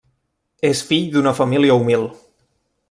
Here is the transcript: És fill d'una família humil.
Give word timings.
És 0.69 0.81
fill 0.93 1.05
d'una 1.17 1.35
família 1.41 1.79
humil. 1.83 2.11